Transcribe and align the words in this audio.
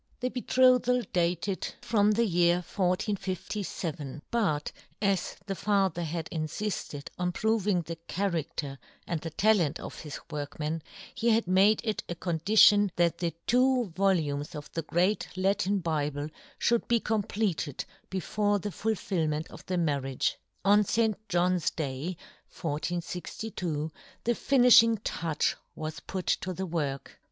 The 0.19 0.29
betrothal 0.29 1.03
dated 1.13 1.75
from 1.79 2.09
the 2.09 2.25
year 2.25 2.55
yohn 2.55 2.63
Gutenberg. 2.63 3.23
9 3.23 3.27
1457; 3.53 4.21
but, 4.31 4.71
as 4.99 5.35
the 5.45 5.53
father 5.53 6.01
had 6.01 6.27
infifted 6.31 7.09
on 7.19 7.31
proving 7.31 7.83
the 7.83 7.97
charadter 8.09 8.79
and 9.05 9.21
the 9.21 9.29
talent 9.29 9.79
of 9.79 9.99
his 9.99 10.19
workman, 10.31 10.81
he 11.13 11.29
had 11.29 11.45
made 11.47 11.81
it 11.83 12.01
a 12.09 12.15
condition 12.15 12.91
that 12.95 13.19
the 13.19 13.35
two 13.45 13.91
volumes 13.95 14.55
of 14.55 14.71
the 14.73 14.81
great 14.81 15.27
Latin 15.35 15.77
Bible 15.77 16.29
fhould 16.59 16.87
be 16.87 16.99
com 16.99 17.21
pleted 17.21 17.85
before 18.09 18.57
the 18.57 18.71
fulfilment 18.71 19.51
of 19.51 19.63
the 19.67 19.77
marriage. 19.77 20.39
On 20.65 20.83
St. 20.83 21.29
John's 21.29 21.69
day, 21.69 22.17
1462, 22.49 23.91
the 24.23 24.31
finifhing 24.33 24.97
touch 25.03 25.57
was 25.75 25.99
put 25.99 26.25
to 26.25 26.53
the 26.53 26.65
work. 26.65 27.19